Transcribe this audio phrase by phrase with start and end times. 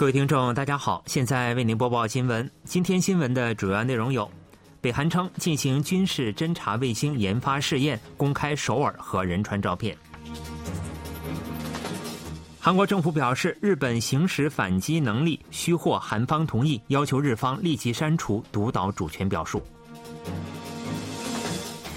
[0.00, 2.50] 各位听众，大家好，现在为您播报新闻。
[2.64, 4.30] 今天新闻的主要内容有：
[4.80, 9.94] 北韩称进行军事侦察卫星研发试验，公开首尔和仁川照片；
[12.58, 19.62] 韩国政府表示，日本行使反击能力需获韩方同意，要求日方立即删除独岛主权表述。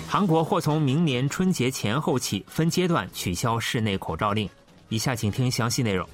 [0.09, 4.49] 韩国或从明年春节前后起分阶段取消室内口罩令。
[4.89, 6.05] 以下请听详细内容。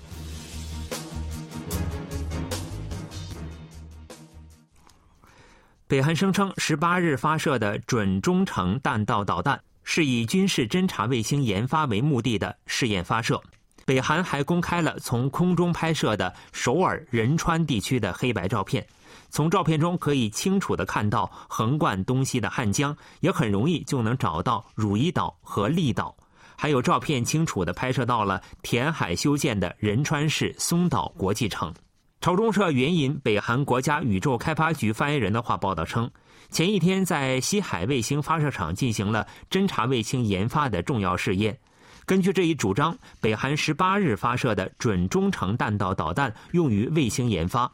[5.89, 13.41] 北韩声称，十八日发射的准中程弹道导弹是以军事侦察卫星研发为目的的试验发射。
[13.87, 18.85] 北韩还公开了从空中拍摄的首尔仁川地区的黑白照片，
[19.31, 26.15] 从照片中可以清楚的看到横贯东西的汉江，也很容易就能找到汝矣岛和利岛。
[26.55, 31.73] 还有照片清楚的拍摄到了填海修建的仁川市松岛国际城。
[32.21, 36.11] 朝中社援引北韩国家宇宙开发局发言人的话报道称，
[36.49, 41.57] 前一天在西海卫星发射场进行了侦察卫星研发的重要试验。
[42.05, 47.71] 根据这一主张，北韩十八日发射的准中程弹道导弹用于卫星研发。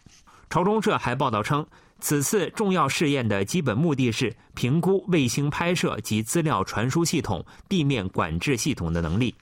[0.48, 1.66] 朝中社还报道称，
[2.00, 9.34] 此次重要试验的基本目的是评估卫星拍摄及资料传输系统、地面管制系统的能力。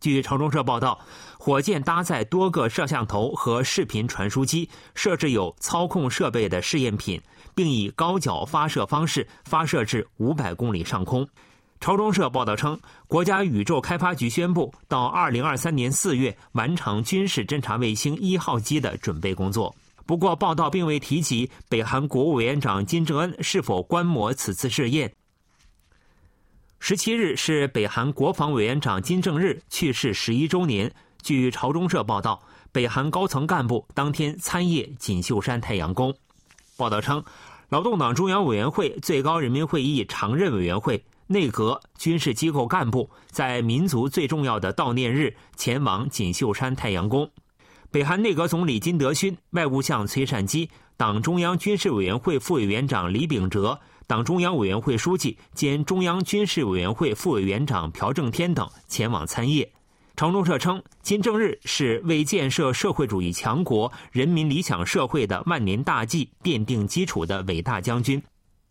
[0.00, 0.98] 据朝中社报道，
[1.38, 7.20] 火箭搭载多个摄像头和视频传输机，设置有操控设备的试验品，
[7.54, 11.28] 并以高角发射方式发射至五百公里上空。
[11.80, 19.74] 朝中社报道称，国家宇宙开发局宣布，到二零二三年四月完成军事侦察卫星一号机的准备工作。
[20.06, 25.12] 不过，报道并未提及北韩国务委员长金正恩是否观摩此次试验。
[26.82, 30.90] 十七日是北韩国防委员长金正日去世十一周年。
[31.22, 32.42] 据朝中社报道，
[32.72, 36.12] 北韩高层干部当天参谒锦绣山太阳宫。
[36.78, 37.22] 报道称，
[37.68, 47.30] 劳动党中央委员会、最高人民会议常任委员会、内阁、军事机构干部在民族最重要的悼念日前往锦绣山太阳宫。
[47.90, 53.78] 北韩内阁总理金德勋、外务相崔善基、党中央军事委员会副委员长李秉哲。
[54.10, 59.64] 党中央委员会书记兼中央军事委员会副委员长朴正天等前往参谒。
[60.16, 68.20] 朝中社称，金正日是为建设社会主义强国、人民理想社会的万年大计奠定基础的伟大将军。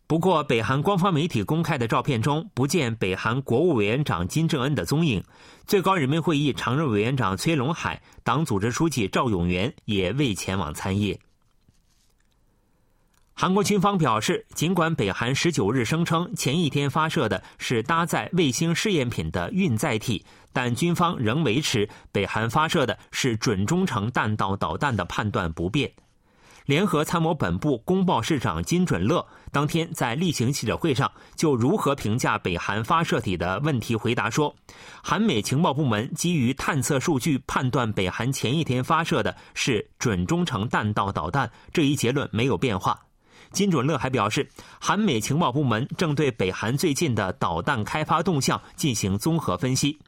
[0.06, 5.24] 不过，北韩官方媒体公开的照片中不见北韩国务委员长金正恩的踪影，
[5.66, 11.16] 最高人民会议常任委员长崔龙海、党组织书记赵永元也未前往参谒。
[13.40, 25.90] 韩国军方表示，尽管北韩十九日声称前一天发射的是搭载卫星试验品的运载体，但军方仍维持北韩发射的是准中程弹道导弹的判断不变。
[26.66, 34.54] 联合参谋本部公报室长金准乐当天在例行记者会上就如何评价北韩发射体的问题回答说
[35.02, 43.00] ：“韩美情报部门基于探测数据判断北韩前一天发射的是准中程弹道导弹，这一结论没有变化。”
[43.52, 44.48] 金准乐还表示，
[44.80, 49.98] 韩美情报部门正对北韩最近的导弹开发动向进行综合分析。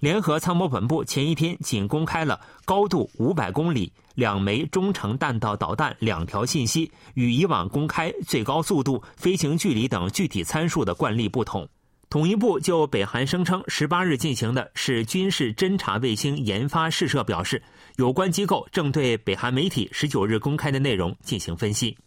[0.00, 11.68] 联合参谋本部前一天仅公开了高度五百公里、两枚中程弹道导弹两条信息，与以往公开最高速度、飞行距离等具体参数的惯例不同。
[12.08, 17.60] 统一部就北韩声称十八日进行的是军事侦察卫星研发试射表示，
[17.96, 21.98] 有关机构正对北韩媒体十九日公开的内容进行分析。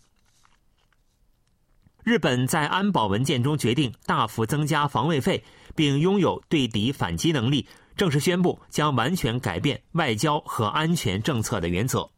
[2.03, 5.44] 日本在安保文件中决定大幅增加防卫费，
[5.75, 12.09] 并拥有对敌反击能力，正式宣布将完全改变外交和安全政策的原则。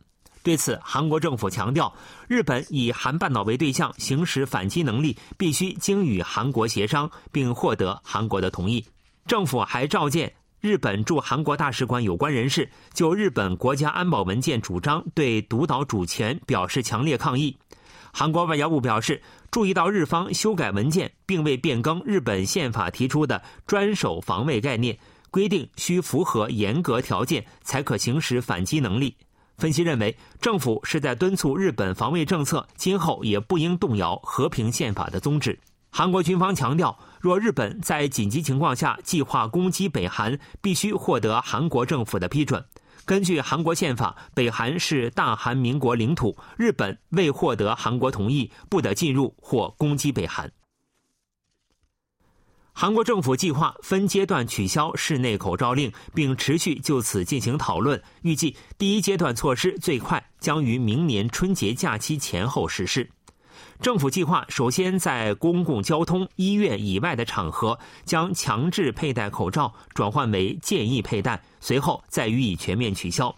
[0.42, 1.94] 对此，韩国政府强调，
[2.28, 8.86] 日本以韩半岛为对象行使反击能力，必须经与韩国协商，并获得韩国的同意。
[9.26, 17.58] 政府还召见日本驻韩国大使馆有关人士，就日本国家安保文件主张对独岛主权表示强烈抗议。
[18.12, 19.22] 韩国外交部表示，
[19.54, 24.98] 注意到日方修改文件，并未变更日本宪法提出的专守防卫概念，
[25.30, 29.16] 规定需符合严格条件才可行使反击能力。
[29.60, 35.60] 分析认为，政府是在敦促日本防卫政策今后也不应动摇和平宪法的宗旨。
[35.92, 42.66] 韩国军方强调，若日本在紧急情况下计划攻击北韩，必须获得韩国政府的批准。
[43.06, 50.52] 根据韩国宪法，北韩是大韩民国领土，日本未获得韩国同意，不得进入或攻击北韩。
[52.72, 58.02] 韩国政府计划分阶段取消室内口罩令，并持续就此进行讨论。
[58.24, 63.08] 预计第一阶段措施最快将于明年春节假期前后实施。
[63.82, 73.34] 政府计划首先在公共交通、医院以外的场合将强制佩戴口罩转换为建议佩戴，随后再予以全面取消。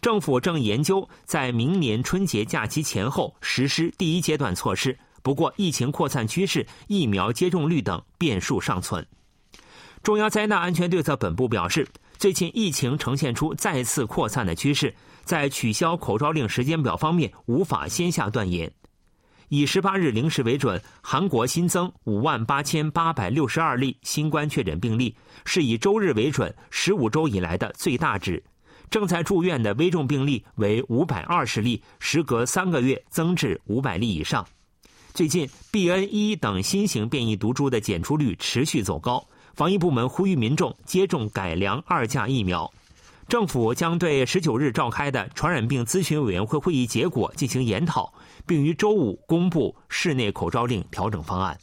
[0.00, 4.96] 政府正研究在明年春节假期前后实施第一阶段措施。
[5.22, 9.04] 不过，疫情扩散趋势、疫苗接种率等变数尚存。
[10.04, 14.94] 中央灾难安全对策本部表示，最近疫情呈现出再次扩散的趋势，
[15.24, 18.72] 在取消口罩令时间表方面无法先下断言。
[19.48, 25.14] 以十八日零时为准，韩国新增五万八千八百六十二例新冠确诊病例，
[25.44, 28.42] 是以周日为准十五周以来的最大值。
[28.90, 34.46] 正在住院的危重病例为五百二十例，时隔三个月增至五百例以上。
[35.12, 42.70] 最近，BN 一等新型变异毒株的检出率持续走高，防疫部门呼吁民众接种改良二价疫苗。
[43.28, 48.14] 政府将对十九日召开的传染病咨询委员会会议结果进行研讨，
[48.46, 51.58] 并于周五公布室内口罩令调整方案。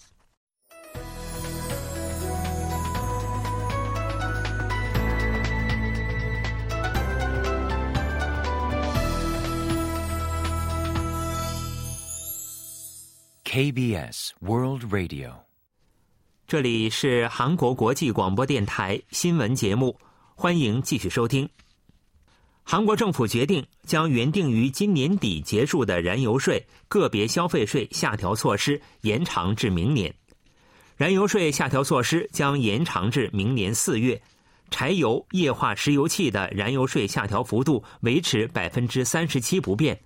[13.46, 15.32] KBS World Radio，
[16.46, 19.98] 这里是韩国国际广播电台新闻节目，
[20.36, 21.48] 欢迎继续收听。
[22.64, 30.14] 韩国政府决定将原定于今年底结束的燃油税个别消费税下调措施延长至明年。
[30.98, 34.20] 燃油税下调措施将延长至明年四月，
[34.72, 40.00] 柴油、液化石油气的燃油税下调幅度维持百分之三十七不变。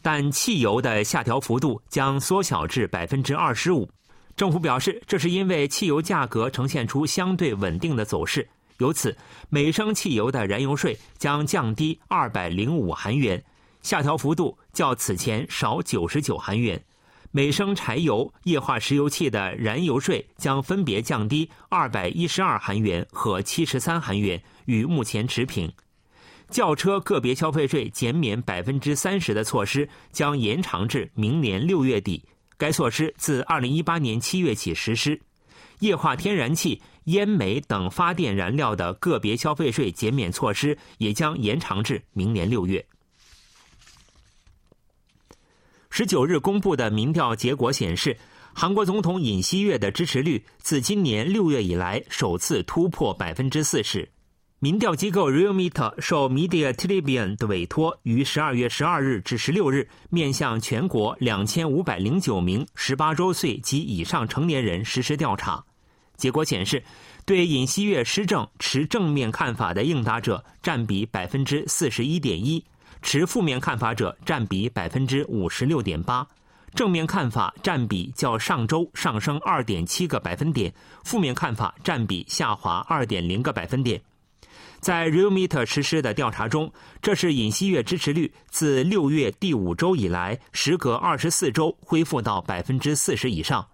[0.00, 3.88] 但汽油的下调幅度将缩小至百分之二十五。
[4.36, 8.48] 政府表示，这是因为汽油价格呈现出相对稳定的走势，
[8.78, 9.16] 由此
[9.48, 13.42] 每升汽油的燃油税将降低二百零五韩元，
[13.82, 16.82] 下调幅度较此前少九十九韩元。
[17.30, 25.72] 每升柴油、液化石油气的燃油税将分别降低二百一十二韩元和七十三韩元，与目前持平。
[26.50, 32.22] 轿车个别消费税减免百分之三十的措施将延长至明年六月底。
[32.58, 35.18] 该措施自二零一八年七月起实施。
[35.78, 42.84] 液化天然气、烟煤等发电燃料的个别消费税减免措施也将延长至明年六月。
[45.90, 48.16] 十九日公布的民调结果显示，
[48.54, 54.08] 韩国总统尹锡悦的支持率自今年六月以来首次突破百分之四十。
[54.58, 65.64] 民调机构 Realmeter 受 Media Television 的委托，于十二月十二日至十六日面向全国两千五百零九名十八周岁及以上成年人实施调查。
[66.22, 66.80] 结果显示，
[67.26, 72.64] 对尹锡悦施政持正面看法的应答者占比百分之四十一点一，
[73.02, 76.24] 持负面看法者占比百分之五十六点八。
[76.76, 80.72] 正面看法占比较上周上升二点七个百分点，
[81.02, 84.00] 负面看法占比下滑二点零个百分点。
[84.78, 86.72] 在 Realmeter 实施的调查中，
[87.02, 93.66] 这是尹锡悦支持率自六月第五周以来，时隔二十四周恢复到百分之四十以上。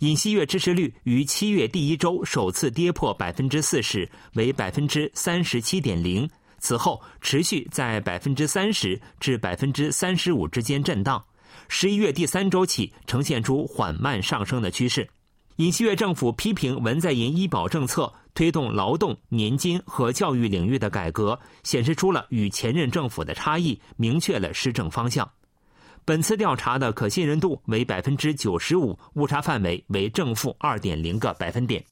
[0.00, 11.22] 尹锡悦支持率于七月第一周首次跌破百分之四十，为百分之三十七点零，此后持续在百分之三十至百分之三十五之间震荡。
[11.68, 15.08] 十一月第三周起呈现出缓慢上升的趋势。
[15.56, 25.30] 尹锡悦政府批评文在寅医保政策推动劳动、年金和教育领域的改革，显示出了与前任政府的差异，明确了施政方向。
[26.04, 31.84] 本次调查的可信任度为百分之九十五，误差范围为正负二点零个百分点。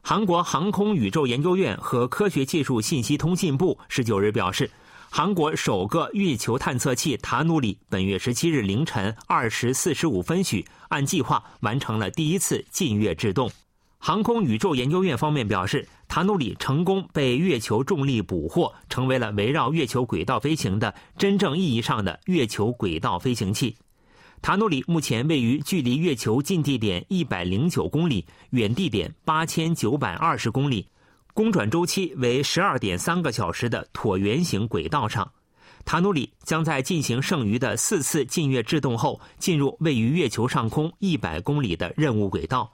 [0.00, 4.70] 韩国航空宇宙研究院和科学技术信息通信部十九日表示。
[5.14, 13.50] 韩国首个月球探测器塔努里本月十七日凌晨二时四十五分许，按计划完成了第一次近月制动。
[13.98, 23.74] 航空宇宙研究院方面表示，塔努里成功被月球重力捕获，成为了围绕月球轨道飞行的真正意义上的月球轨道飞行器。
[24.42, 30.86] 塔努里目前位于距离月球近地点一百零九公里、远地点八千九百二十公里。
[31.32, 35.32] 公转周期为十二点三个小时的椭圆形轨道上，
[35.86, 42.70] 塔努里将在进行剩余的四次近月制动后，进入位于月球上空一百公里的任务轨道。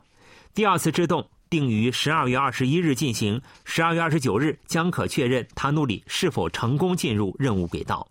[0.55, 8.07] 第二次制动定于十二月二十一日进行，十二月二十九日将可确认塔努里是否成功进入任务轨道。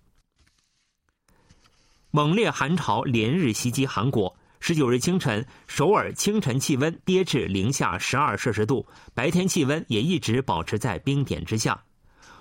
[2.12, 4.36] 猛烈寒潮连日袭击韩国。
[4.60, 11.79] 十九日清晨，首尔清晨气温跌至零下十二摄氏度，白天气温也一直保持在冰点之下。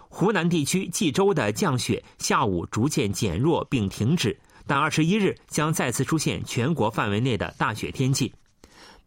[0.09, 8.33] 湖南地区冀州的降雪下午逐渐减弱并停止，但二十一日将再次出现全国范围内的大雪天气。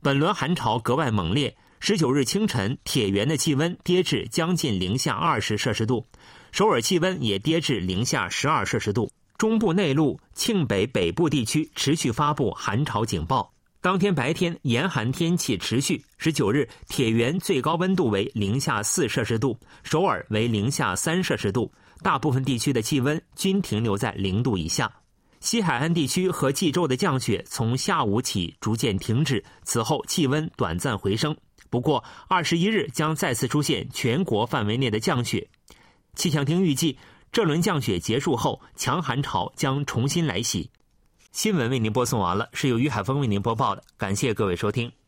[0.03, 6.05] 本轮寒潮格外猛烈，十九日清晨，铁原的气温跌至将近零下二十摄氏度，
[6.51, 9.09] 首尔气温也跌至零下十二摄氏度。
[9.37, 13.49] 中部内陆、庆北北部地区持续发布寒潮警报。
[13.79, 16.03] 当天白天严寒天气持续。
[16.17, 21.71] 十九日，铁原最高温度为零下四摄氏度，首尔为零下三摄氏度，
[22.03, 24.91] 大部分地区的气温均停留在零度以下。
[25.39, 31.33] 西海岸地区和冀州的降雪从下午起逐渐停止，此后气温短暂回升。
[31.69, 35.47] 不过，二十一日将再次出现全国范围内的降雪。
[36.15, 36.97] 气象厅预计。
[37.31, 40.71] 这轮降雪结束后，强寒潮将重新来袭。
[41.31, 44.98] 新闻为您播送完了，是由于海峰为您播报的，感谢各位收听。